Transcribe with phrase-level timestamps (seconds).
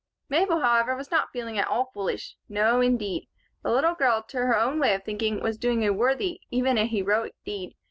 [0.29, 2.35] Mabel, however, was not feeling at all foolish.
[2.49, 3.27] No, indeed.
[3.61, 6.87] The little girl, to her own way of thinking, was doing a worthy, even a
[6.87, 7.75] heroic, deed.